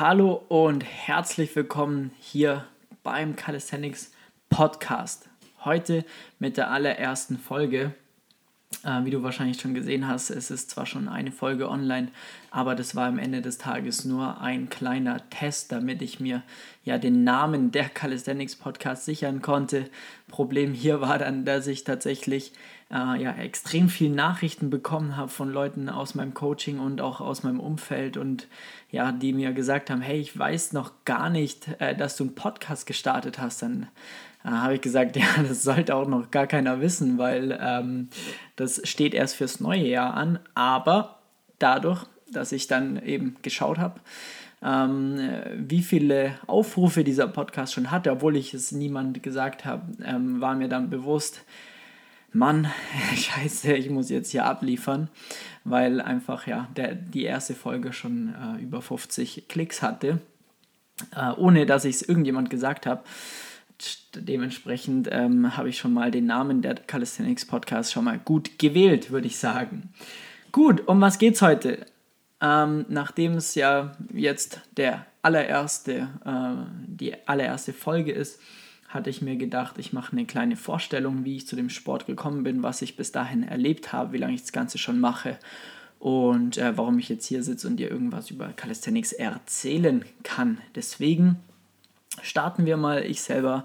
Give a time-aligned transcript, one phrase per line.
[0.00, 2.64] Hallo und herzlich willkommen hier
[3.02, 4.12] beim Calisthenics
[4.48, 5.28] Podcast.
[5.62, 6.06] Heute
[6.38, 7.92] mit der allerersten Folge.
[8.84, 12.08] Äh, wie du wahrscheinlich schon gesehen hast, es ist zwar schon eine Folge online,
[12.52, 16.42] aber das war am Ende des Tages nur ein kleiner Test, damit ich mir
[16.84, 19.90] ja den Namen der Calisthenics Podcast sichern konnte.
[20.28, 22.52] Problem hier war dann, dass ich tatsächlich
[22.90, 27.42] äh, ja, extrem viele Nachrichten bekommen habe von Leuten aus meinem Coaching und auch aus
[27.42, 28.46] meinem Umfeld und
[28.90, 32.34] ja, die mir gesagt haben, hey, ich weiß noch gar nicht, äh, dass du einen
[32.36, 33.62] Podcast gestartet hast.
[33.62, 33.88] Dann
[34.44, 38.08] äh, habe ich gesagt, ja, das sollte auch noch gar keiner wissen, weil ähm,
[38.56, 40.38] das steht erst fürs neue Jahr an.
[40.54, 41.18] Aber
[41.58, 44.00] dadurch, dass ich dann eben geschaut habe,
[44.62, 45.18] ähm,
[45.56, 50.54] wie viele Aufrufe dieser Podcast schon hatte, obwohl ich es niemand gesagt habe, ähm, war
[50.54, 51.44] mir dann bewusst,
[52.32, 52.70] Mann,
[53.14, 55.08] scheiße, ich muss jetzt hier abliefern,
[55.64, 60.20] weil einfach ja der, die erste Folge schon äh, über 50 Klicks hatte,
[61.16, 63.02] äh, ohne dass ich es irgendjemand gesagt habe
[64.14, 69.10] dementsprechend ähm, habe ich schon mal den Namen der Calisthenics Podcast schon mal gut gewählt,
[69.10, 69.92] würde ich sagen.
[70.52, 71.86] Gut, um was geht's heute?
[72.40, 78.40] Ähm, nachdem es ja jetzt der allererste, äh, die allererste Folge ist,
[78.88, 82.42] hatte ich mir gedacht, ich mache eine kleine Vorstellung, wie ich zu dem Sport gekommen
[82.42, 85.38] bin, was ich bis dahin erlebt habe, wie lange ich das Ganze schon mache
[86.00, 90.58] und äh, warum ich jetzt hier sitze und dir irgendwas über Calisthenics erzählen kann.
[90.74, 91.36] Deswegen
[92.22, 93.04] starten wir mal.
[93.04, 93.64] Ich selber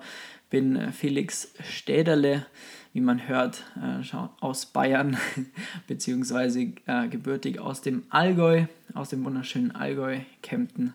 [0.49, 2.45] bin äh, Felix Städerle,
[2.93, 5.17] wie man hört, äh, aus Bayern,
[5.87, 10.93] beziehungsweise äh, gebürtig aus dem Allgäu, aus dem wunderschönen Allgäu, Kempten,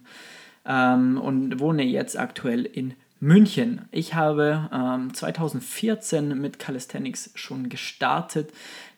[0.64, 3.82] ähm, und wohne jetzt aktuell in München.
[3.90, 8.50] Ich habe ähm, 2014 mit Calisthenics schon gestartet,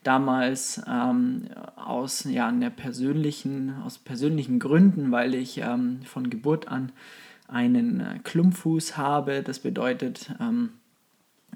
[0.04, 6.92] damals ähm, aus, ja, einer persönlichen, aus persönlichen Gründen, weil ich ähm, von Geburt an
[7.52, 9.42] einen äh, Klumpfuß habe.
[9.42, 10.70] Das bedeutet, ähm,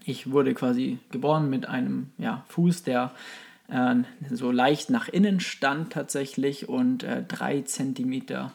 [0.05, 3.12] ich wurde quasi geboren mit einem ja, Fuß, der
[3.68, 3.96] äh,
[4.30, 8.52] so leicht nach innen stand tatsächlich und äh, drei Zentimeter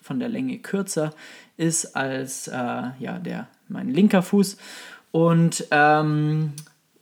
[0.00, 1.12] von der Länge kürzer
[1.56, 2.52] ist als äh,
[2.98, 4.58] ja, der, mein linker Fuß.
[5.10, 6.52] Und ähm,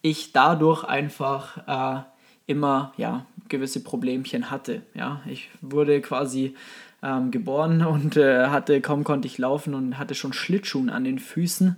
[0.03, 2.03] ich dadurch einfach äh,
[2.47, 4.82] immer ja, gewisse Problemchen hatte.
[4.94, 6.54] Ja, ich wurde quasi
[7.02, 11.18] ähm, geboren und äh, hatte, kaum konnte ich laufen und hatte schon Schlittschuhen an den
[11.18, 11.76] Füßen,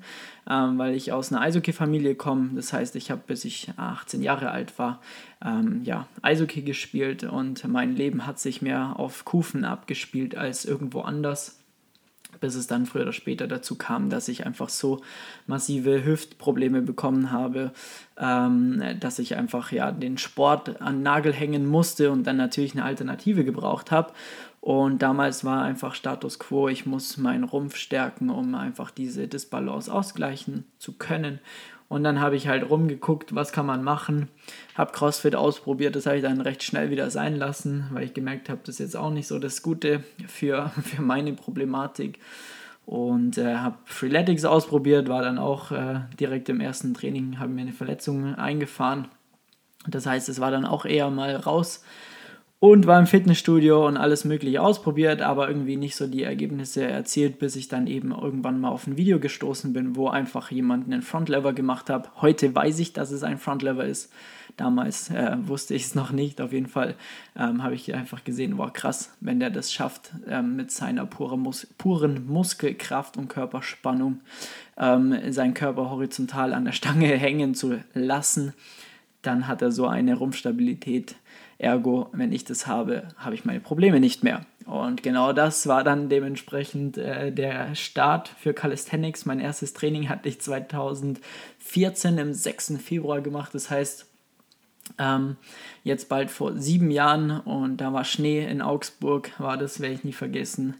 [0.51, 2.51] ähm, weil ich aus einer Eishockey-Familie komme.
[2.55, 5.01] Das heißt, ich habe bis ich 18 Jahre alt war,
[5.45, 11.01] ähm, ja, Eishockey gespielt und mein Leben hat sich mehr auf Kufen abgespielt als irgendwo
[11.01, 11.59] anders
[12.41, 15.01] bis es dann früher oder später dazu kam, dass ich einfach so
[15.47, 17.73] massive Hüftprobleme bekommen habe,
[18.19, 22.85] ähm, dass ich einfach ja den Sport an Nagel hängen musste und dann natürlich eine
[22.85, 24.13] Alternative gebraucht habe.
[24.65, 29.93] Und damals war einfach Status quo, ich muss meinen Rumpf stärken, um einfach diese Disbalance
[29.93, 31.39] ausgleichen zu können.
[31.91, 34.31] Und dann habe ich halt rumgeguckt, was kann man machen.
[34.75, 38.49] Habe CrossFit ausprobiert, das habe ich dann recht schnell wieder sein lassen, weil ich gemerkt
[38.49, 42.19] habe, das ist jetzt auch nicht so das Gute für, für meine Problematik.
[42.87, 47.61] Und äh, habe Freeletics ausprobiert, war dann auch äh, direkt im ersten Training, habe mir
[47.61, 49.09] eine Verletzung eingefahren.
[49.87, 51.85] Das heißt, es war dann auch eher mal raus
[52.71, 57.39] und war im Fitnessstudio und alles Mögliche ausprobiert, aber irgendwie nicht so die Ergebnisse erzielt,
[57.39, 61.03] bis ich dann eben irgendwann mal auf ein Video gestoßen bin, wo einfach jemand einen
[61.03, 62.11] Frontlever gemacht hat.
[62.23, 64.11] Heute weiß ich, dass es ein Frontlever ist.
[64.57, 66.41] Damals äh, wusste ich es noch nicht.
[66.41, 66.95] Auf jeden Fall
[67.37, 71.37] ähm, habe ich einfach gesehen, wow, krass, wenn der das schafft, ähm, mit seiner pure
[71.37, 74.23] Mus puren Muskelkraft und Körperspannung
[74.79, 78.55] ähm, seinen Körper horizontal an der Stange hängen zu lassen,
[79.21, 81.17] dann hat er so eine Rumpfstabilität
[81.65, 84.43] Ergo, wenn ich das habe, habe ich meine Probleme nicht mehr.
[84.67, 89.27] Und genau das war dann dementsprechend äh, der Start für Calisthenics.
[89.27, 92.75] Mein erstes Training hatte ich 2014 im 6.
[92.83, 93.55] Februar gemacht.
[93.55, 94.07] Das heißt,
[94.99, 95.37] ähm,
[95.83, 100.05] jetzt bald vor sieben Jahren und da war Schnee in Augsburg, war das, werde ich
[100.05, 100.75] nie vergessen,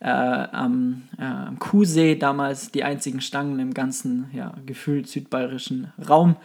[0.00, 6.36] äh, am, äh, am Kuhsee, damals die einzigen Stangen im ganzen, ja, gefühlt südbayerischen Raum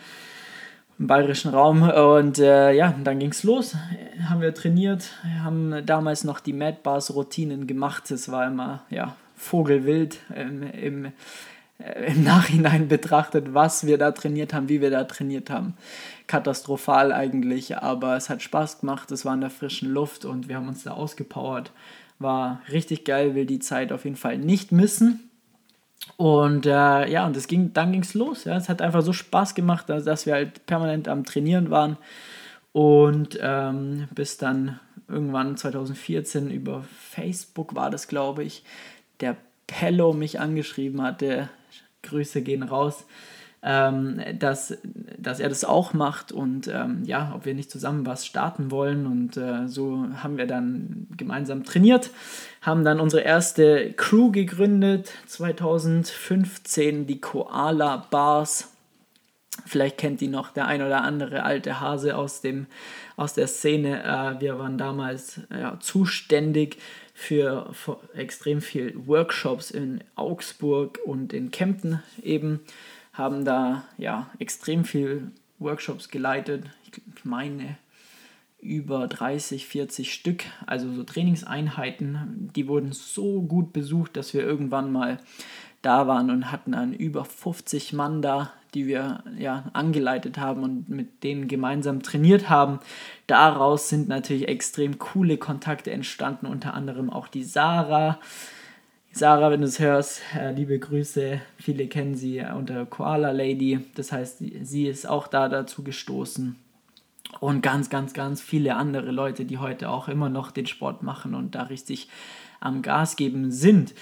[0.99, 1.83] im bayerischen Raum.
[1.83, 3.75] Und äh, ja, dann ging es los.
[4.27, 5.11] Haben wir trainiert,
[5.43, 8.11] haben damals noch die Mad Bars Routinen gemacht.
[8.11, 11.05] Es war immer ja, Vogelwild ähm, im,
[11.79, 15.75] äh, im Nachhinein betrachtet, was wir da trainiert haben, wie wir da trainiert haben.
[16.27, 19.11] Katastrophal eigentlich, aber es hat Spaß gemacht.
[19.11, 21.71] Es war in der frischen Luft und wir haben uns da ausgepowert.
[22.19, 25.29] War richtig geil, will die Zeit auf jeden Fall nicht missen.
[26.17, 28.43] Und äh, ja, und das ging, dann ging es los.
[28.43, 28.57] Ja.
[28.57, 31.97] Es hat einfach so Spaß gemacht, dass, dass wir halt permanent am Trainieren waren.
[32.71, 38.63] Und ähm, bis dann irgendwann 2014 über Facebook war das, glaube ich,
[39.19, 41.49] der Pello mich angeschrieben hatte.
[42.01, 43.05] Grüße gehen raus
[43.63, 44.77] ähm, dass,
[45.17, 49.05] dass er das auch macht und ähm, ja, ob wir nicht zusammen was starten wollen.
[49.05, 52.09] Und äh, so haben wir dann gemeinsam trainiert,
[52.61, 58.69] haben dann unsere erste Crew gegründet, 2015 die Koala Bars.
[59.65, 62.65] Vielleicht kennt die noch der ein oder andere alte Hase aus, dem,
[63.15, 64.03] aus der Szene.
[64.03, 66.79] Äh, wir waren damals ja, zuständig
[67.13, 72.59] für, für extrem viel Workshops in Augsburg und in Kempten eben
[73.13, 76.65] haben da ja extrem viel Workshops geleitet.
[76.85, 77.77] Ich meine
[78.59, 84.91] über 30, 40 Stück, also so Trainingseinheiten, die wurden so gut besucht, dass wir irgendwann
[84.91, 85.19] mal
[85.81, 90.89] da waren und hatten dann über 50 Mann da, die wir ja angeleitet haben und
[90.89, 92.79] mit denen gemeinsam trainiert haben.
[93.27, 98.19] Daraus sind natürlich extrem coole Kontakte entstanden, unter anderem auch die Sarah,
[99.15, 101.39] Sarah, wenn du es hörst, äh, liebe Grüße.
[101.57, 103.79] Viele kennen sie unter Koala Lady.
[103.93, 106.55] Das heißt, sie ist auch da dazu gestoßen.
[107.39, 111.35] Und ganz, ganz, ganz viele andere Leute, die heute auch immer noch den Sport machen
[111.35, 112.09] und da richtig
[112.59, 113.93] am Gas geben sind.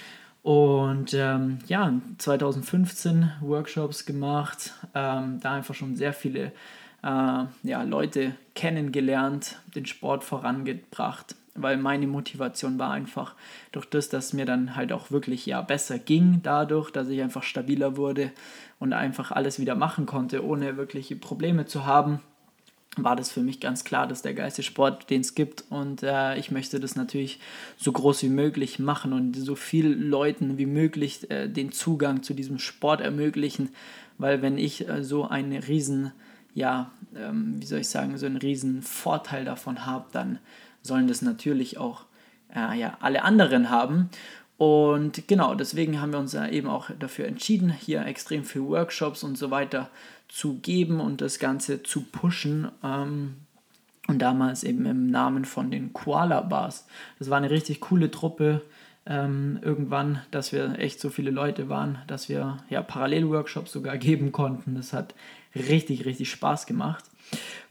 [0.42, 6.52] Und ähm, ja, 2015 Workshops gemacht, ähm, da einfach schon sehr viele
[7.02, 13.34] äh, ja, Leute kennengelernt, den Sport vorangebracht weil meine Motivation war einfach
[13.72, 17.42] durch das, dass mir dann halt auch wirklich ja besser ging dadurch, dass ich einfach
[17.42, 18.32] stabiler wurde
[18.78, 22.20] und einfach alles wieder machen konnte, ohne wirkliche Probleme zu haben,
[22.96, 25.64] war das für mich ganz klar, dass der geilste Sport, den es gibt.
[25.70, 27.40] Und äh, ich möchte das natürlich
[27.78, 32.34] so groß wie möglich machen und so vielen Leuten wie möglich äh, den Zugang zu
[32.34, 33.70] diesem Sport ermöglichen,
[34.18, 36.12] weil wenn ich äh, so einen riesen
[36.54, 40.38] ja, ähm, wie soll ich sagen, so einen riesen Vorteil davon habe, dann
[40.82, 42.04] sollen das natürlich auch
[42.54, 44.10] äh, ja, alle anderen haben.
[44.58, 49.36] Und genau, deswegen haben wir uns eben auch dafür entschieden, hier extrem viel Workshops und
[49.36, 49.90] so weiter
[50.28, 52.70] zu geben und das Ganze zu pushen.
[52.84, 53.36] Ähm,
[54.08, 56.86] und damals eben im Namen von den Koala Bars.
[57.18, 58.62] Das war eine richtig coole Truppe.
[59.04, 64.32] Ähm, irgendwann, dass wir echt so viele Leute waren, dass wir ja Parallelworkshops sogar geben
[64.32, 64.74] konnten.
[64.74, 65.14] Das hat
[65.54, 67.04] richtig, richtig Spaß gemacht.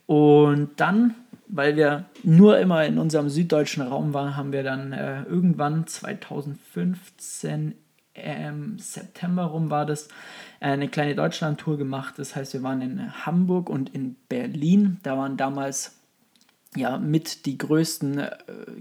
[0.07, 1.15] Und dann
[1.53, 7.75] weil wir nur immer in unserem süddeutschen Raum waren, haben wir dann äh, irgendwann 2015
[8.15, 10.07] ähm, September rum war das,
[10.59, 12.15] eine kleine Deutschland-Tour gemacht.
[12.17, 14.99] Das heißt, wir waren in Hamburg und in Berlin.
[15.03, 15.97] Da waren damals
[16.75, 18.31] ja mit die größten äh,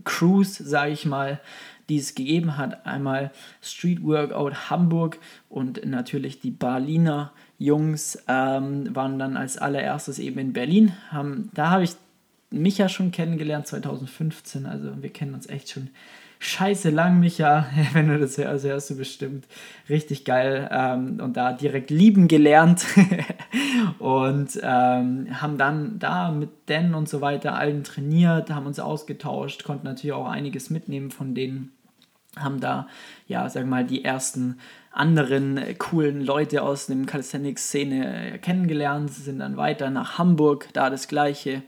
[0.04, 1.40] Crews, sage ich mal,
[1.90, 2.86] die es gegeben hat.
[2.86, 10.38] Einmal Street Workout Hamburg und natürlich die Berliner Jungs ähm, waren dann als allererstes eben
[10.38, 10.92] in Berlin.
[11.10, 11.90] Haben, da habe ich
[12.50, 15.90] Micha schon kennengelernt 2015, also wir kennen uns echt schon
[16.40, 17.66] scheiße lang, Micha.
[17.92, 19.46] Wenn du das hörst, hörst du bestimmt
[19.88, 22.84] richtig geil ähm, und da direkt lieben gelernt
[23.98, 29.64] und ähm, haben dann da mit Dan und so weiter allen trainiert, haben uns ausgetauscht,
[29.64, 31.72] konnten natürlich auch einiges mitnehmen von denen,
[32.38, 32.88] haben da,
[33.26, 34.58] ja, sag mal, die ersten
[34.92, 41.62] anderen coolen Leute aus dem Calisthenics-Szene kennengelernt, sind dann weiter nach Hamburg, da das gleiche.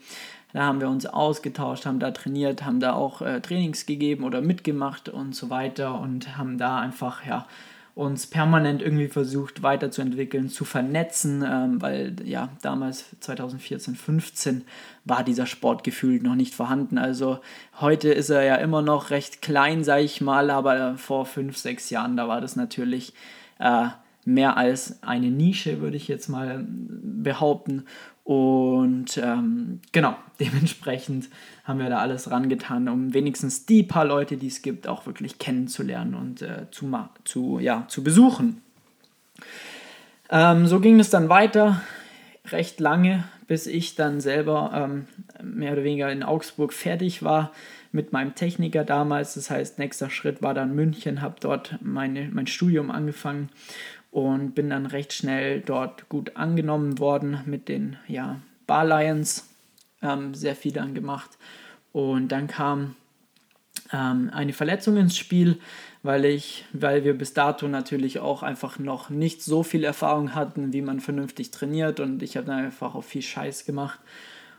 [0.52, 4.42] Da haben wir uns ausgetauscht, haben da trainiert, haben da auch äh, Trainings gegeben oder
[4.42, 7.46] mitgemacht und so weiter und haben da einfach ja
[7.94, 14.64] uns permanent irgendwie versucht weiterzuentwickeln, zu vernetzen, ähm, weil ja damals 2014, 15
[15.04, 16.96] war dieser Sport gefühlt noch nicht vorhanden.
[16.96, 17.40] Also
[17.80, 21.90] heute ist er ja immer noch recht klein, sage ich mal, aber vor fünf, sechs
[21.90, 23.12] Jahren, da war das natürlich
[23.58, 23.88] äh,
[24.24, 27.84] mehr als eine Nische, würde ich jetzt mal behaupten.
[28.24, 31.28] Und ähm, genau, dementsprechend
[31.64, 35.38] haben wir da alles rangetan, um wenigstens die paar Leute, die es gibt, auch wirklich
[35.38, 36.90] kennenzulernen und äh, zu,
[37.24, 38.62] zu, ja, zu besuchen.
[40.30, 41.82] Ähm, so ging es dann weiter,
[42.46, 45.06] recht lange, bis ich dann selber ähm,
[45.42, 47.52] mehr oder weniger in Augsburg fertig war
[47.90, 49.34] mit meinem Techniker damals.
[49.34, 53.50] Das heißt, nächster Schritt war dann München, habe dort meine, mein Studium angefangen
[54.12, 59.48] und bin dann recht schnell dort gut angenommen worden mit den ja, Bar Lions,
[60.02, 61.30] ähm, sehr viel dann gemacht.
[61.92, 62.94] Und dann kam
[63.90, 65.58] ähm, eine Verletzung ins Spiel,
[66.02, 70.74] weil ich, weil wir bis dato natürlich auch einfach noch nicht so viel Erfahrung hatten,
[70.74, 71.98] wie man vernünftig trainiert.
[71.98, 73.98] Und ich habe dann einfach auch viel Scheiß gemacht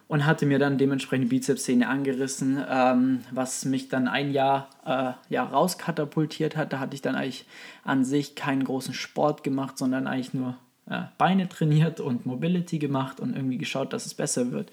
[0.07, 5.33] und hatte mir dann dementsprechend die Bizepssehne angerissen, ähm, was mich dann ein Jahr äh,
[5.33, 6.73] ja, rauskatapultiert hat.
[6.73, 7.45] Da hatte ich dann eigentlich
[7.83, 10.57] an sich keinen großen Sport gemacht, sondern eigentlich nur
[10.89, 14.71] äh, Beine trainiert und Mobility gemacht und irgendwie geschaut, dass es besser wird.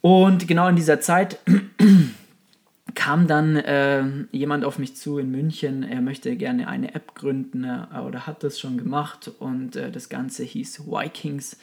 [0.00, 1.38] Und genau in dieser Zeit
[2.94, 7.64] kam dann äh, jemand auf mich zu in München, er möchte gerne eine App gründen
[7.64, 11.56] äh, oder hat das schon gemacht und äh, das Ganze hieß Vikings.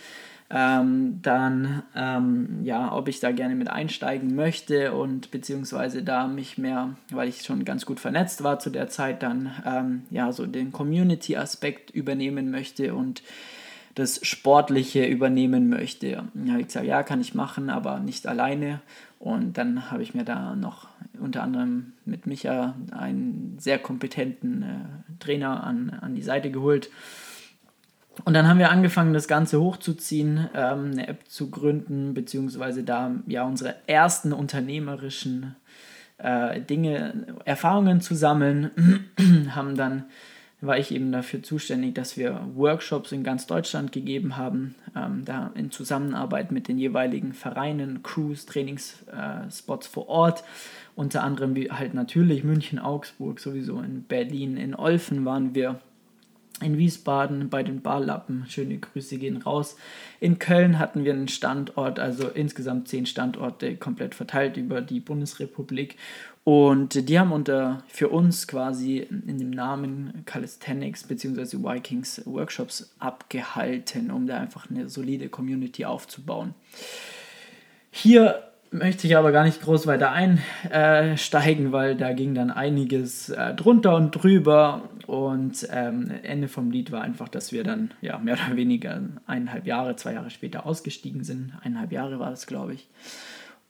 [0.51, 6.57] Ähm, dann, ähm, ja, ob ich da gerne mit einsteigen möchte und beziehungsweise da mich
[6.57, 10.47] mehr, weil ich schon ganz gut vernetzt war zu der Zeit, dann, ähm, ja, so
[10.47, 13.21] den Community-Aspekt übernehmen möchte und
[13.93, 16.07] das Sportliche übernehmen möchte.
[16.07, 18.81] Ja, habe ich gesagt, ja, kann ich machen, aber nicht alleine.
[19.19, 20.87] Und dann habe ich mir da noch
[21.19, 26.89] unter anderem mit Micha einen sehr kompetenten äh, Trainer an, an die Seite geholt.
[28.25, 33.15] Und dann haben wir angefangen, das Ganze hochzuziehen, ähm, eine App zu gründen, beziehungsweise da
[33.27, 35.55] ja unsere ersten unternehmerischen
[36.17, 38.71] äh, Dinge, Erfahrungen zu sammeln,
[39.55, 40.05] haben dann
[40.61, 45.51] war ich eben dafür zuständig, dass wir Workshops in ganz Deutschland gegeben haben, ähm, da
[45.55, 50.43] in Zusammenarbeit mit den jeweiligen Vereinen, Crews, Trainingsspots äh, vor Ort,
[50.95, 55.79] unter anderem wie halt natürlich München, Augsburg, sowieso in Berlin, in Olfen waren wir
[56.61, 59.77] in Wiesbaden bei den Barlappen, schöne Grüße gehen raus.
[60.19, 65.95] In Köln hatten wir einen Standort, also insgesamt zehn Standorte komplett verteilt über die Bundesrepublik.
[66.43, 71.57] Und die haben unter für uns quasi in dem Namen Calisthenics bzw.
[71.57, 76.55] Vikings Workshops abgehalten, um da einfach eine solide Community aufzubauen.
[77.91, 83.53] Hier möchte ich aber gar nicht groß weiter einsteigen, weil da ging dann einiges äh,
[83.53, 84.89] drunter und drüber.
[85.07, 89.65] Und ähm, Ende vom Lied war einfach, dass wir dann ja mehr oder weniger eineinhalb
[89.65, 91.53] Jahre, zwei Jahre später ausgestiegen sind.
[91.61, 92.87] Eineinhalb Jahre war das, glaube ich.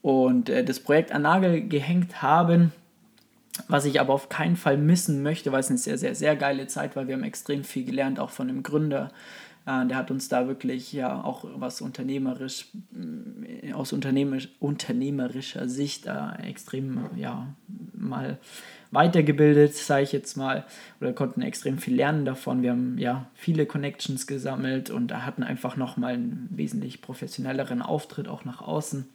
[0.02, 2.72] Und äh, das Projekt an Nagel gehängt haben.
[3.68, 6.68] Was ich aber auf keinen Fall missen möchte, weil es eine sehr, sehr, sehr geile
[6.68, 7.08] Zeit war.
[7.08, 9.12] Wir haben extrem viel gelernt, auch von dem Gründer
[9.66, 12.68] der hat uns da wirklich ja auch was unternehmerisch,
[13.62, 17.48] äh, aus unternehmerisch, unternehmerischer Sicht äh, extrem ja
[17.94, 18.40] mal
[18.92, 20.66] weitergebildet, sage ich jetzt mal,
[21.00, 22.64] oder konnten extrem viel lernen davon.
[22.64, 28.46] Wir haben ja viele Connections gesammelt und hatten einfach nochmal einen wesentlich professionelleren Auftritt auch
[28.46, 29.06] nach außen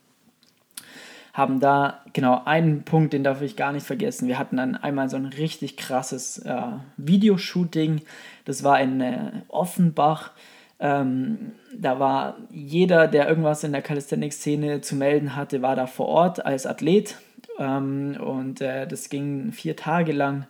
[1.35, 4.29] haben da genau einen Punkt, den darf ich gar nicht vergessen.
[4.29, 6.63] Wir hatten dann einmal so ein richtig krasses äh,
[6.97, 8.03] Videoshooting.
[8.45, 10.31] Das war in äh, Offenbach.
[10.79, 16.07] Ähm, da war jeder, der irgendwas in der Calisthenics-Szene zu melden hatte, war da vor
[16.07, 17.17] Ort als Athlet.
[17.59, 20.47] Ähm, und äh, das ging vier Tage lang.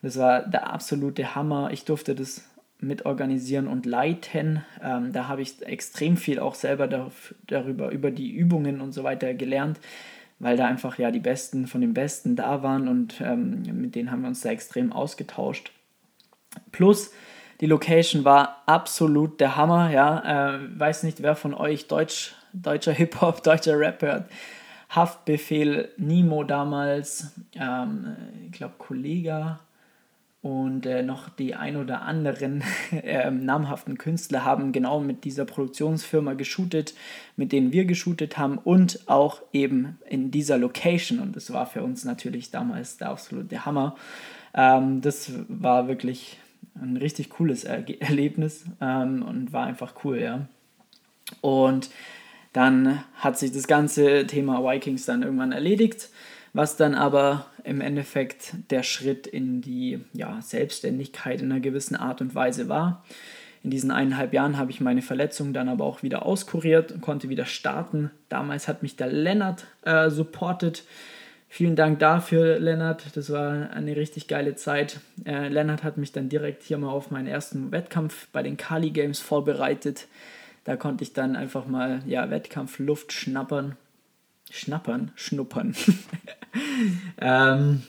[0.00, 1.68] Das war der absolute Hammer.
[1.72, 2.48] Ich durfte das
[2.80, 4.64] mitorganisieren und leiten.
[4.82, 6.88] Ähm, da habe ich extrem viel auch selber
[7.46, 9.78] darüber, über die Übungen und so weiter gelernt
[10.42, 14.10] weil da einfach ja die Besten von den Besten da waren und ähm, mit denen
[14.10, 15.70] haben wir uns da extrem ausgetauscht.
[16.72, 17.12] Plus,
[17.60, 20.56] die Location war absolut der Hammer, ja.
[20.56, 24.28] Äh, weiß nicht, wer von euch Deutsch, deutscher Hip-Hop, deutscher Rap hört.
[24.90, 29.60] Haftbefehl, Nimo damals, ähm, ich glaube Kollega,
[30.42, 36.34] und äh, noch die ein oder anderen äh, namhaften Künstler haben genau mit dieser Produktionsfirma
[36.34, 36.94] geshootet,
[37.36, 41.20] mit denen wir geshootet haben und auch eben in dieser Location.
[41.20, 43.96] Und das war für uns natürlich damals der absolute Hammer.
[44.52, 46.38] Ähm, das war wirklich
[46.74, 50.46] ein richtig cooles er Erlebnis ähm, und war einfach cool, ja.
[51.40, 51.90] Und
[52.52, 56.10] dann hat sich das ganze Thema Vikings dann irgendwann erledigt
[56.52, 62.20] was dann aber im Endeffekt der Schritt in die ja, Selbstständigkeit in einer gewissen Art
[62.20, 63.04] und Weise war.
[63.62, 67.28] In diesen eineinhalb Jahren habe ich meine Verletzung dann aber auch wieder auskuriert und konnte
[67.28, 68.10] wieder starten.
[68.28, 70.84] Damals hat mich der Lennart äh, supportet.
[71.48, 73.16] Vielen Dank dafür, Lennart.
[73.16, 75.00] Das war eine richtig geile Zeit.
[75.24, 78.90] Äh, Lennart hat mich dann direkt hier mal auf meinen ersten Wettkampf bei den Kali
[78.90, 80.08] Games vorbereitet.
[80.64, 83.76] Da konnte ich dann einfach mal ja, Wettkampfluft schnappern
[84.52, 85.74] schnappern, schnuppern.
[87.20, 87.82] ähm,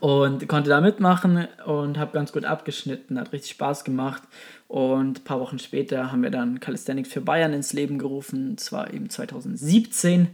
[0.00, 4.22] und konnte da mitmachen und habe ganz gut abgeschnitten, hat richtig Spaß gemacht.
[4.66, 8.92] Und ein paar Wochen später haben wir dann Calisthenics für Bayern ins Leben gerufen, zwar
[8.92, 10.28] eben 2017.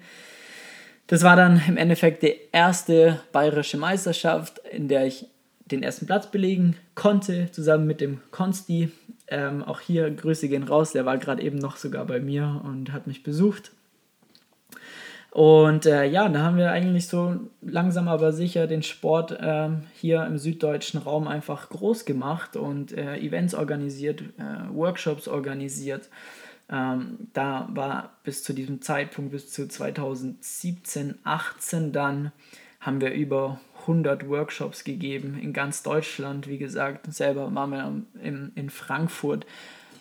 [1.06, 5.26] Das war dann im Endeffekt die erste bayerische Meisterschaft, in der ich
[5.66, 8.90] den ersten Platz belegen konnte, zusammen mit dem Konsti.
[9.28, 12.92] Ähm, auch hier Grüße gehen raus, der war gerade eben noch sogar bei mir und
[12.92, 13.70] hat mich besucht.
[15.34, 20.24] Und äh, ja, da haben wir eigentlich so langsam aber sicher den Sport äh, hier
[20.26, 26.08] im süddeutschen Raum einfach groß gemacht und äh, Events organisiert, äh, Workshops organisiert.
[26.70, 32.30] Ähm, da war bis zu diesem Zeitpunkt, bis zu 2017, 18 dann,
[32.78, 36.46] haben wir über 100 Workshops gegeben in ganz Deutschland.
[36.46, 39.46] Wie gesagt, selber waren wir in, in Frankfurt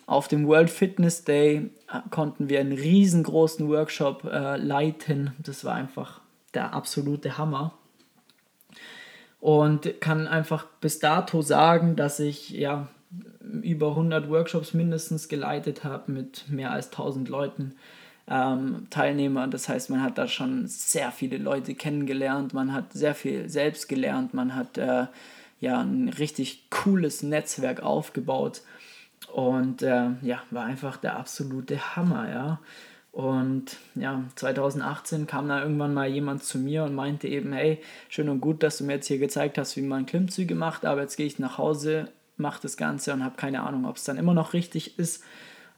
[0.06, 5.32] auf dem World Fitness Day äh, konnten wir einen riesengroßen Workshop äh, leiten.
[5.38, 6.20] Das war einfach
[6.52, 7.74] der absolute Hammer.
[9.40, 12.88] und kann einfach bis dato sagen, dass ich ja
[13.62, 17.74] über 100 Workshops mindestens geleitet habe mit mehr als 1000 Leuten
[18.28, 19.46] ähm, Teilnehmer.
[19.48, 23.88] Das heißt, man hat da schon sehr viele Leute kennengelernt, man hat sehr viel selbst
[23.88, 25.06] gelernt, man hat äh,
[25.60, 28.62] ja ein richtig cooles Netzwerk aufgebaut
[29.34, 32.60] und äh, ja, war einfach der absolute Hammer, ja.
[33.10, 38.28] Und ja, 2018 kam da irgendwann mal jemand zu mir und meinte eben, hey, schön
[38.28, 41.16] und gut, dass du mir jetzt hier gezeigt hast, wie man Klimmzüge macht, aber jetzt
[41.16, 44.34] gehe ich nach Hause, mache das Ganze und habe keine Ahnung, ob es dann immer
[44.34, 45.24] noch richtig ist.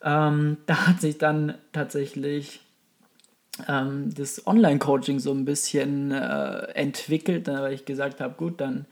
[0.02, 2.60] Ähm, da hat sich dann tatsächlich
[3.68, 8.84] ähm, das Online-Coaching so ein bisschen äh, entwickelt, weil ich gesagt habe, gut, dann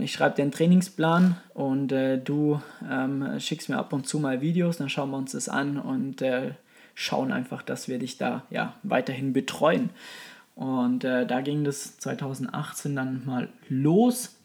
[0.00, 2.60] ich schreibe dir einen Trainingsplan und äh, du
[2.90, 6.22] ähm, schickst mir ab und zu mal Videos, dann schauen wir uns das an und
[6.22, 6.52] äh,
[6.94, 9.90] schauen einfach, dass wir dich da ja weiterhin betreuen.
[10.54, 14.36] Und äh, da ging das 2018 dann mal los.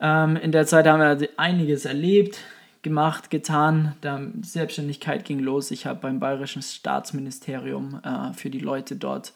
[0.00, 2.40] Ähm, in der Zeit haben wir einiges erlebt,
[2.84, 3.96] gemacht, getan.
[4.04, 5.72] Die Selbstständigkeit ging los.
[5.72, 9.32] Ich habe beim Bayerischen Staatsministerium äh, für die Leute dort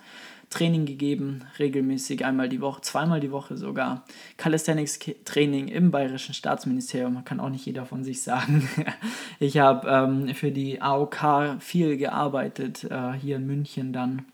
[0.51, 4.05] Training gegeben, regelmäßig einmal die Woche, zweimal die Woche sogar.
[4.39, 8.67] Calisthenics-Training im Bayerischen Staatsministerium, man kann auch nicht jeder von sich sagen.
[9.41, 14.25] ich habe ähm, für die AOK viel gearbeitet, äh, hier in München dann.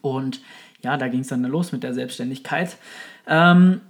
[0.00, 0.40] Und
[0.82, 2.78] ja, da ging es dann los mit der Selbstständigkeit.
[3.26, 3.82] Ähm,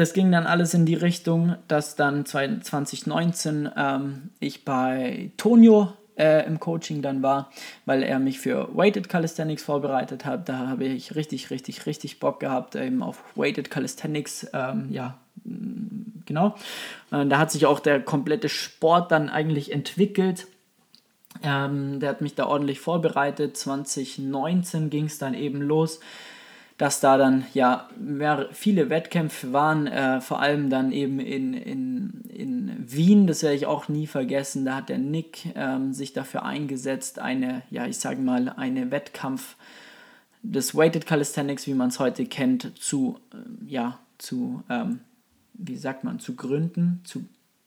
[0.00, 6.46] das ging dann alles in die Richtung, dass dann 2019 ähm, ich bei Tonio äh,
[6.46, 7.50] im Coaching dann war,
[7.86, 10.48] weil er mich für Weighted Calisthenics vorbereitet hat.
[10.48, 16.22] Da habe ich richtig, richtig, richtig Bock gehabt, eben auf Weighted Calisthenics, ähm, ja, mm,
[16.26, 16.54] genau.
[17.10, 20.46] Und da hat sich auch der komplette Sport dann eigentlich entwickelt.
[21.42, 23.56] Ähm, der hat mich da ordentlich vorbereitet.
[23.56, 26.00] 2019 ging es dann eben los
[26.80, 32.22] dass da dann ja mehr, viele Wettkämpfe waren, äh, vor allem dann eben in, in,
[32.30, 36.42] in Wien, das werde ich auch nie vergessen, da hat der Nick ähm, sich dafür
[36.42, 39.56] eingesetzt, eine, ja ich sage mal, eine Wettkampf
[40.42, 45.00] des Weighted Calisthenics, wie man es heute kennt, zu, äh, ja, zu, ähm,
[45.52, 47.26] wie sagt man, zu gründen, zu,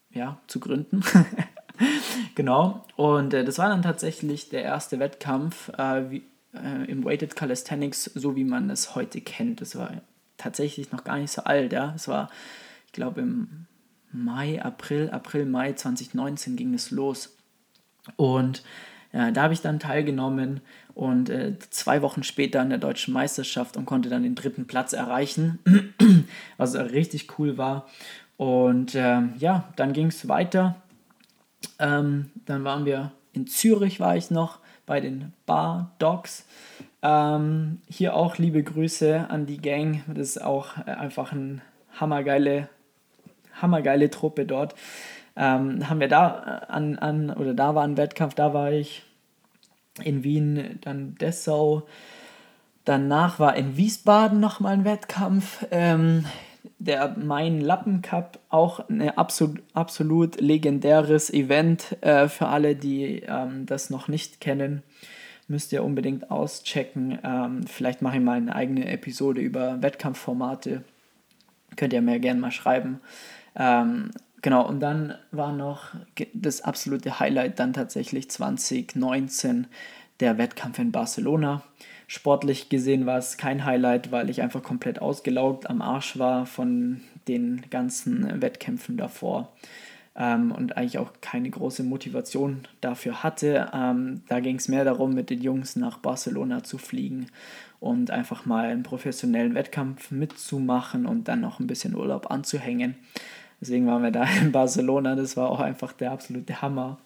[0.09, 1.03] ja, zu gründen.
[2.33, 6.23] genau, und äh, das war dann tatsächlich der erste Wettkampf, äh, wie,
[6.53, 9.61] äh, im Weighted Calisthenics, so wie man es heute kennt.
[9.61, 10.01] Das war
[10.37, 11.93] tatsächlich noch gar nicht so alt, ja.
[11.95, 12.29] Es war,
[12.87, 13.65] ich glaube, im
[14.11, 17.35] Mai, April, April, Mai 2019 ging es los.
[18.15, 18.63] Und
[19.11, 20.61] ja, da habe ich dann teilgenommen
[20.95, 24.93] und äh, zwei Wochen später an der deutschen Meisterschaft und konnte dann den dritten Platz
[24.93, 25.59] erreichen,
[26.57, 27.87] was richtig cool war.
[28.37, 30.75] Und äh, ja, dann ging es weiter.
[31.79, 36.45] Ähm, dann waren wir in Zürich, war ich noch bei den Bar Dogs.
[37.01, 40.03] Ähm, hier auch liebe Grüße an die Gang.
[40.07, 41.61] Das ist auch äh, einfach eine
[41.99, 42.69] hammergeile,
[43.61, 44.75] hammergeile Truppe dort.
[45.35, 49.03] Ähm, haben wir da äh, an, an, oder da war ein Wettkampf, da war ich
[50.01, 51.83] in Wien, dann Dessau.
[52.85, 55.65] Danach war in Wiesbaden nochmal ein Wettkampf.
[55.71, 56.25] Ähm,
[56.85, 63.65] der Main Lappen Cup auch ein absolut, absolut legendäres Event äh, für alle, die ähm,
[63.65, 64.83] das noch nicht kennen.
[65.47, 67.19] Müsst ihr unbedingt auschecken.
[67.23, 70.83] Ähm, vielleicht mache ich mal eine eigene Episode über Wettkampfformate.
[71.75, 72.99] Könnt ihr mir gerne mal schreiben.
[73.55, 75.95] Ähm, genau, und dann war noch
[76.33, 79.67] das absolute Highlight dann tatsächlich 2019
[80.19, 81.63] der Wettkampf in Barcelona.
[82.13, 87.01] Sportlich gesehen war es kein Highlight, weil ich einfach komplett ausgelaugt am Arsch war von
[87.27, 89.51] den ganzen Wettkämpfen davor
[90.15, 93.71] ähm, und eigentlich auch keine große Motivation dafür hatte.
[93.73, 97.31] Ähm, da ging es mehr darum, mit den Jungs nach Barcelona zu fliegen
[97.79, 102.93] und einfach mal einen professionellen Wettkampf mitzumachen und dann noch ein bisschen Urlaub anzuhängen.
[103.59, 105.15] Deswegen waren wir da in Barcelona.
[105.15, 106.99] Das war auch einfach der absolute Hammer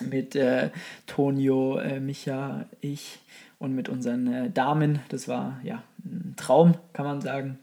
[0.00, 0.70] mit äh,
[1.06, 3.20] Tonio, äh, Micha, ich
[3.58, 5.00] und mit unseren äh, Damen.
[5.08, 7.58] Das war ja ein Traum, kann man sagen.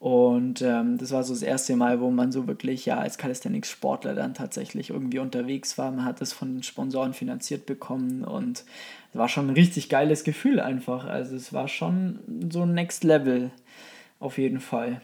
[0.00, 4.14] Und ähm, das war so das erste Mal, wo man so wirklich ja als Calisthenics-Sportler
[4.14, 5.90] dann tatsächlich irgendwie unterwegs war.
[5.90, 8.64] Man hat das von den Sponsoren finanziert bekommen und
[9.12, 11.04] es war schon ein richtig geiles Gefühl einfach.
[11.04, 12.18] Also es war schon
[12.50, 13.50] so Next Level
[14.20, 15.02] auf jeden Fall.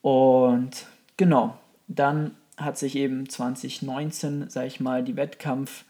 [0.00, 0.86] Und
[1.18, 5.84] genau, dann hat sich eben 2019, sag ich mal, die Wettkampf,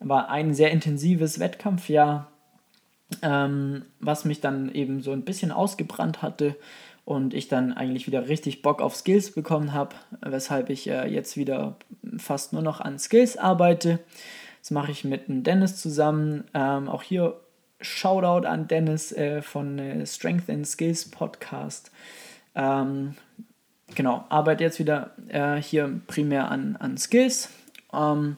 [0.00, 2.30] war ein sehr intensives Wettkampfjahr
[3.22, 6.56] ähm, was mich dann eben so ein bisschen ausgebrannt hatte
[7.04, 11.36] und ich dann eigentlich wieder richtig Bock auf Skills bekommen habe, weshalb ich äh, jetzt
[11.36, 11.76] wieder
[12.18, 13.98] fast nur noch an Skills arbeite.
[14.60, 16.44] Das mache ich mit dem Dennis zusammen.
[16.54, 17.40] Ähm, auch hier
[17.80, 21.90] Shoutout an Dennis äh, von äh, Strength and Skills Podcast.
[22.54, 23.14] Ähm,
[23.94, 27.48] genau, arbeite jetzt wieder äh, hier primär an, an Skills
[27.92, 28.36] ähm,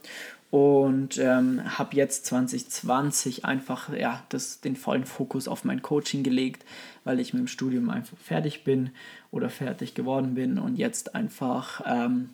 [0.52, 6.66] und ähm, habe jetzt 2020 einfach ja, das, den vollen Fokus auf mein Coaching gelegt,
[7.04, 8.90] weil ich mit dem Studium einfach fertig bin
[9.30, 12.28] oder fertig geworden bin und jetzt einfach ähm,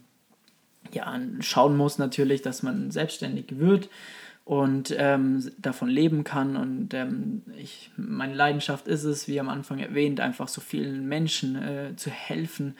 [0.92, 3.88] ja, schauen muss natürlich, dass man selbstständig wird
[4.44, 6.56] und ähm, davon leben kann.
[6.56, 11.54] Und ähm, ich, meine Leidenschaft ist es, wie am Anfang erwähnt, einfach so vielen Menschen
[11.54, 12.74] äh, zu helfen,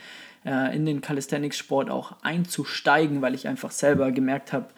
[0.44, 4.68] äh, in den Calisthenics-Sport auch einzusteigen, weil ich einfach selber gemerkt habe,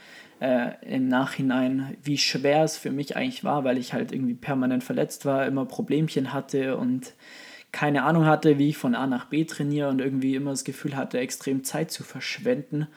[0.40, 4.82] äh, im Nachhinein, wie schwer es für mich eigentlich war, weil ich halt irgendwie permanent
[4.82, 7.12] verletzt war, immer Problemchen hatte und
[7.72, 10.96] keine Ahnung hatte, wie ich von A nach B trainiere und irgendwie immer das Gefühl
[10.96, 12.88] hatte, extrem Zeit zu verschwenden.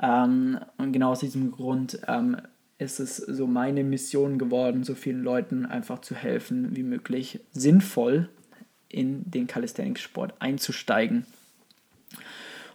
[0.00, 2.36] Ähm, und genau aus diesem Grund ähm,
[2.78, 8.28] ist es so meine Mission geworden, so vielen Leuten einfach zu helfen, wie möglich sinnvoll
[8.88, 11.24] in den Calisthenics-Sport einzusteigen.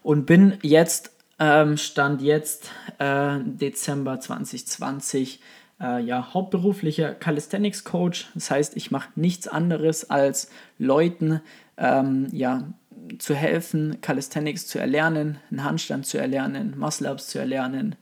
[0.01, 5.39] Und bin jetzt ähm, Stand jetzt äh, Dezember 2020
[5.81, 8.29] äh, ja, hauptberuflicher Calisthenics Coach.
[8.33, 11.41] Das heißt, ich mache nichts anderes als Leuten
[11.77, 12.73] ähm, ja,
[13.17, 17.95] zu helfen, Calisthenics zu erlernen, einen Handstand zu erlernen, Muscle-Ups zu erlernen,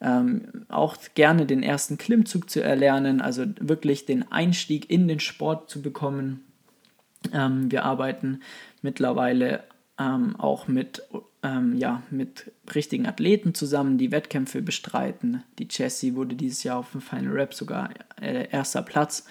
[0.00, 5.68] ähm, auch gerne den ersten Klimmzug zu erlernen, also wirklich den Einstieg in den Sport
[5.68, 6.44] zu bekommen.
[7.32, 8.40] Ähm, wir arbeiten
[8.80, 9.64] mittlerweile
[9.98, 11.02] ähm, auch mit,
[11.42, 15.42] ähm, ja, mit richtigen Athleten zusammen, die Wettkämpfe bestreiten.
[15.58, 19.24] Die Jessie wurde dieses Jahr auf dem Final Rap sogar äh, erster Platz.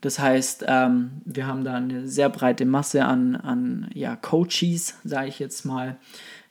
[0.00, 5.28] Das heißt, ähm, wir haben da eine sehr breite Masse an, an ja, Coaches, sage
[5.28, 5.96] ich jetzt mal,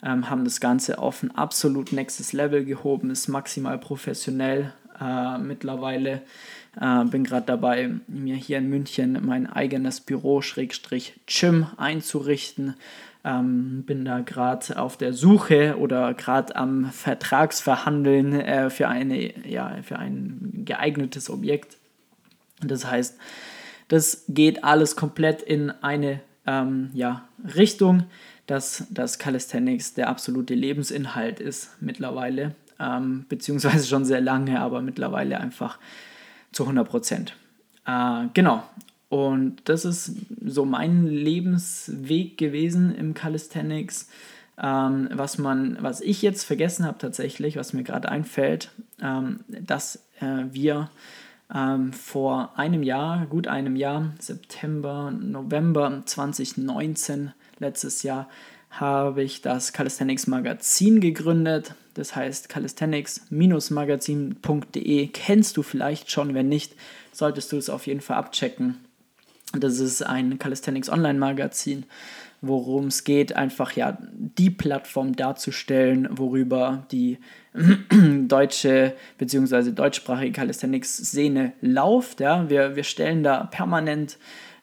[0.04, 6.24] ähm, haben das Ganze auf ein absolut nächstes Level gehoben, ist maximal professionell äh, mittlerweile.
[6.80, 12.76] Äh, bin gerade dabei, mir hier in München mein eigenes Büro, Schrägstrich Gym einzurichten.
[13.28, 19.80] Ähm, bin da gerade auf der Suche oder gerade am Vertragsverhandeln äh, für, eine, ja,
[19.84, 21.76] für ein geeignetes Objekt.
[22.62, 23.18] Das heißt,
[23.90, 28.06] das geht alles komplett in eine ähm, ja, Richtung,
[28.46, 35.42] dass das Calisthenics der absolute Lebensinhalt ist mittlerweile, ähm, beziehungsweise schon sehr lange, aber mittlerweile
[35.42, 35.80] einfach
[36.54, 37.36] zu 100 Prozent.
[37.86, 38.64] Äh, genau,
[39.10, 40.12] und das ist
[40.46, 44.10] so mein Lebensweg gewesen im Calisthenics.
[44.62, 50.08] Ähm, was, man, was ich jetzt vergessen habe tatsächlich, was mir gerade einfällt, ähm, dass
[50.20, 50.90] äh, wir
[51.54, 58.30] ähm, vor einem Jahr, gut einem Jahr, September, November 2019, letztes Jahr,
[58.72, 61.76] habe ich das Calisthenics Magazin gegründet.
[61.94, 65.08] Das heißt calisthenics-magazin.de.
[65.08, 66.76] Kennst du vielleicht schon, wenn nicht,
[67.12, 68.78] solltest du es auf jeden Fall abchecken.
[69.54, 71.86] Das ist ein Calisthenics Online-Magazin,
[72.42, 77.18] worum es geht, einfach ja die Plattform darzustellen, worüber die
[78.28, 79.72] deutsche bzw.
[79.72, 82.20] deutschsprachige Calisthenics-Szene läuft.
[82.20, 82.50] Ja.
[82.50, 84.18] Wir, wir stellen da permanent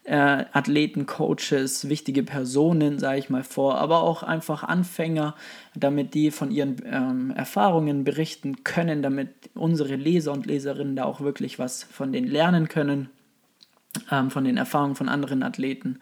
[0.05, 5.35] äh, Athleten, Coaches, wichtige Personen, sage ich mal, vor, aber auch einfach Anfänger,
[5.75, 11.23] damit die von ihren ähm, Erfahrungen berichten können, damit unsere Leser und Leserinnen da auch
[11.23, 13.09] wirklich was von denen lernen können
[14.11, 16.01] ähm, von den Erfahrungen von anderen Athleten.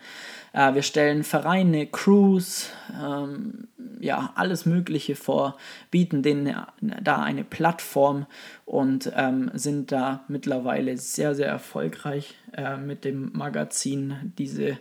[0.52, 2.70] Äh, wir stellen Vereine, Crews,
[3.02, 3.68] ähm,
[4.00, 5.56] ja, alles Mögliche vor,
[5.90, 8.26] bieten denen da eine Plattform
[8.64, 14.32] und ähm, sind da mittlerweile sehr, sehr erfolgreich äh, mit dem Magazin.
[14.38, 14.78] Diese,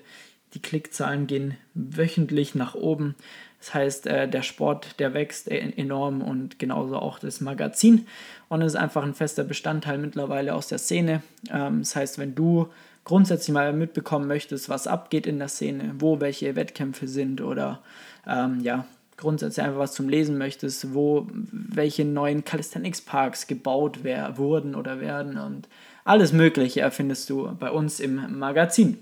[0.53, 3.15] die Klickzahlen gehen wöchentlich nach oben.
[3.59, 8.07] Das heißt, äh, der Sport, der wächst e-, enorm und genauso auch das Magazin.
[8.49, 11.21] Und es ist einfach ein fester Bestandteil mittlerweile aus der Szene.
[11.51, 12.69] Ähm, das heißt, wenn du
[13.03, 17.81] grundsätzlich mal mitbekommen möchtest, was abgeht in der Szene, wo welche Wettkämpfe sind oder
[18.27, 18.85] ähm, ja,
[19.17, 24.99] grundsätzlich einfach was zum Lesen möchtest, wo welche neuen Calisthenics Parks gebaut wär, wurden oder
[24.99, 25.67] werden und
[26.03, 28.97] alles Mögliche erfindest du bei uns im Magazin.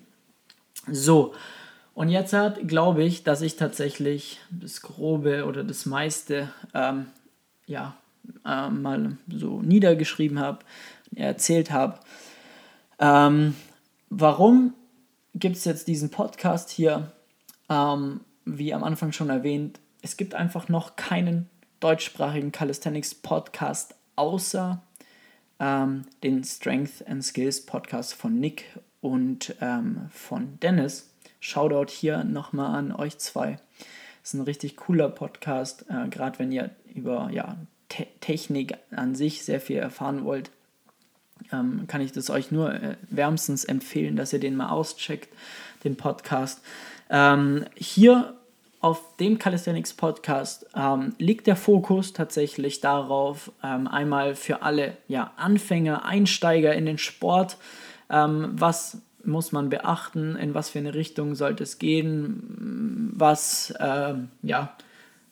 [0.91, 1.33] So,
[1.93, 7.07] und jetzt hat, glaube ich, dass ich tatsächlich das Grobe oder das meiste ähm,
[7.65, 7.95] ja,
[8.45, 10.59] äh, mal so niedergeschrieben habe,
[11.15, 11.99] erzählt habe.
[12.99, 13.55] Ähm,
[14.12, 14.74] Warum
[15.36, 17.12] gibt es jetzt diesen Podcast hier?
[17.69, 21.48] Ähm, wie am Anfang schon erwähnt, es gibt einfach noch keinen
[21.80, 24.82] deutschsprachigen Calisthenics Podcast außer
[25.60, 28.65] ähm, den Strength and Skills Podcast von Nick
[29.00, 31.13] und ähm, von Dennis.
[31.39, 33.60] Shoutout hier nochmal an euch zwei.
[34.24, 37.58] Ist ein richtig cooler Podcast, äh, gerade wenn ihr über ja,
[37.89, 40.50] Te Technik an sich sehr viel erfahren wollt
[41.52, 45.30] ähm, kann ich das euch nur äh, wärmstens empfehlen, dass ihr den mal auscheckt,
[45.84, 46.62] den Podcast.
[47.10, 48.36] Ähm, hier
[48.82, 55.34] auf dem Calisthenics Podcast ähm, liegt der Fokus tatsächlich darauf, ähm, einmal für alle ja,
[55.36, 57.58] Anfänger, Einsteiger in den Sport,
[58.10, 64.13] ähm, was muss man beachten, in was für eine Richtung sollte es gehen, was, äh,
[64.43, 64.73] ja,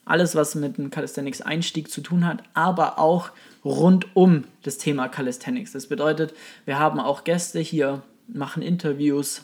[0.10, 3.32] alles, was mit dem Calisthenics-Einstieg zu tun hat, aber auch
[3.64, 5.72] rund um das Thema Calisthenics.
[5.74, 6.34] Das bedeutet,
[6.66, 9.44] wir haben auch Gäste hier, machen Interviews,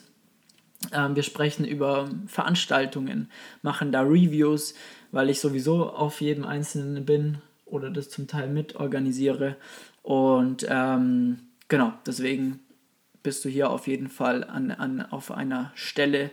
[0.91, 3.29] ähm, wir sprechen über Veranstaltungen,
[3.61, 4.73] machen da Reviews,
[5.11, 9.55] weil ich sowieso auf jedem Einzelnen bin oder das zum Teil mit organisiere.
[10.01, 12.59] Und ähm, genau, deswegen
[13.21, 16.31] bist du hier auf jeden Fall an, an, auf einer Stelle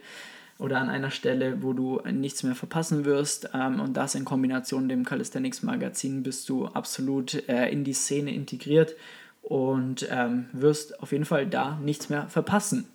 [0.60, 3.50] oder an einer Stelle, wo du nichts mehr verpassen wirst.
[3.54, 7.94] Ähm, und das in Kombination mit dem Calisthenics Magazin bist du absolut äh, in die
[7.94, 8.94] Szene integriert
[9.42, 12.86] und ähm, wirst auf jeden Fall da nichts mehr verpassen.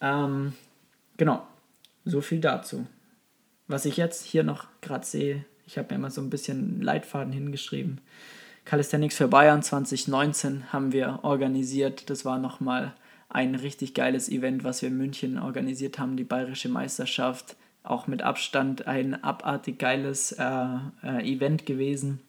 [0.00, 0.52] Ähm,
[1.16, 1.44] genau,
[2.04, 2.86] so viel dazu.
[3.66, 7.32] Was ich jetzt hier noch gerade sehe, ich habe mir mal so ein bisschen Leitfaden
[7.32, 8.00] hingeschrieben.
[8.64, 12.08] Calisthenics für Bayern 2019 haben wir organisiert.
[12.08, 12.94] Das war nochmal
[13.28, 17.56] ein richtig geiles Event, was wir in München organisiert haben, die Bayerische Meisterschaft.
[17.82, 20.66] Auch mit Abstand ein abartig geiles äh,
[21.02, 22.20] äh, Event gewesen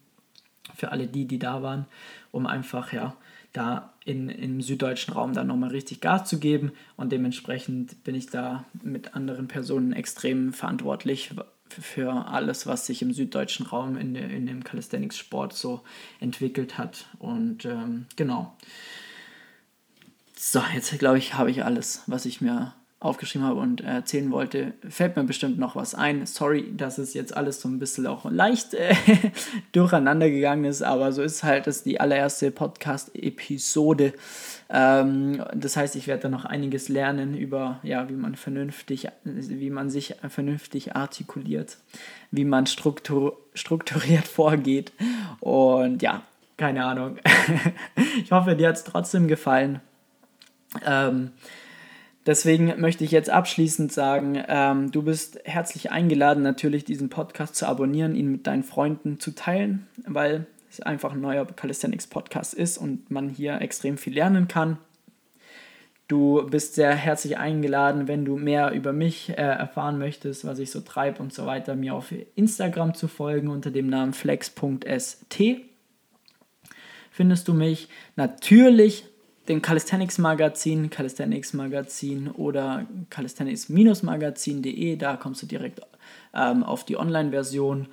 [0.75, 1.85] für alle die, die da waren,
[2.31, 3.15] um einfach ja
[3.53, 8.27] da in, im süddeutschen Raum dann nochmal richtig Gas zu geben und dementsprechend bin ich
[8.27, 11.31] da mit anderen Personen extrem verantwortlich
[11.69, 15.81] für alles, was sich im süddeutschen Raum in, in dem Calisthenics-Sport so
[16.19, 18.55] entwickelt hat und ähm, genau.
[20.37, 24.73] So, jetzt glaube ich, habe ich alles, was ich mir aufgeschrieben habe und erzählen wollte.
[24.89, 26.25] Fällt mir bestimmt noch was ein.
[26.25, 28.95] Sorry, dass es jetzt alles so ein bisschen auch leicht äh,
[29.73, 34.13] durcheinander gegangen ist, aber so ist halt das die allererste Podcast-Episode.
[34.69, 39.69] Ähm, das heißt, ich werde da noch einiges lernen über, ja, wie man vernünftig, wie
[39.69, 41.77] man sich vernünftig artikuliert,
[42.31, 44.91] wie man struktur strukturiert vorgeht
[45.41, 46.23] und ja,
[46.57, 47.17] keine Ahnung.
[48.23, 49.81] ich hoffe, dir hat es trotzdem gefallen.
[50.85, 51.31] Ähm,
[52.25, 57.67] deswegen möchte ich jetzt abschließend sagen, ähm, du bist herzlich eingeladen, natürlich diesen Podcast zu
[57.67, 62.77] abonnieren, ihn mit deinen Freunden zu teilen, weil es einfach ein neuer Calisthenics Podcast ist
[62.77, 64.77] und man hier extrem viel lernen kann.
[66.07, 70.69] Du bist sehr herzlich eingeladen, wenn du mehr über mich äh, erfahren möchtest, was ich
[70.69, 75.43] so treibe und so weiter, mir auf Instagram zu folgen unter dem Namen flex.st.
[77.09, 79.05] Findest du mich natürlich
[79.47, 85.81] dem Calisthenics Magazin, Calisthenics Magazin oder calisthenics-magazin.de, da kommst du direkt
[86.33, 87.87] ähm, auf die Online-Version.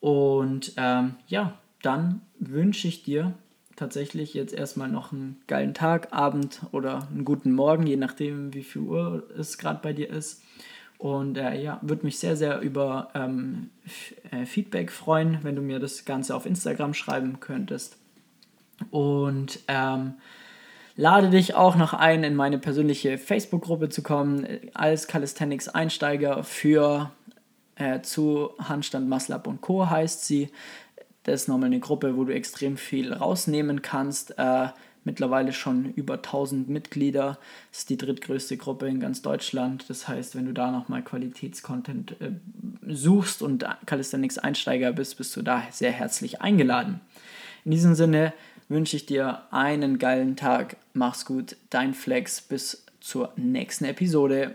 [0.00, 3.34] Und ähm, ja, dann wünsche ich dir
[3.76, 8.62] tatsächlich jetzt erstmal noch einen geilen Tag, Abend oder einen guten Morgen, je nachdem, wie
[8.62, 10.42] viel Uhr es gerade bei dir ist.
[10.98, 13.70] Und äh, ja, würde mich sehr, sehr über ähm,
[14.30, 17.96] äh, Feedback freuen, wenn du mir das Ganze auf Instagram schreiben könntest.
[18.90, 20.14] Und ähm,
[20.94, 27.10] Lade dich auch noch ein, in meine persönliche Facebook-Gruppe zu kommen, als Calisthenics-Einsteiger für
[27.76, 29.88] äh, zu Handstand, Muscle und Co.
[29.88, 30.50] heißt sie.
[31.22, 34.38] Das ist nochmal eine Gruppe, wo du extrem viel rausnehmen kannst.
[34.38, 34.68] Äh,
[35.04, 37.38] mittlerweile schon über 1000 Mitglieder.
[37.70, 39.88] Das ist die drittgrößte Gruppe in ganz Deutschland.
[39.88, 42.32] Das heißt, wenn du da nochmal Qualitätscontent äh,
[42.86, 47.00] suchst und Calisthenics-Einsteiger bist, bist du da sehr herzlich eingeladen.
[47.64, 48.32] In diesem Sinne,
[48.72, 50.76] wünsche ich dir einen geilen Tag.
[50.94, 52.40] Mach's gut, dein Flex.
[52.40, 54.54] Bis zur nächsten Episode.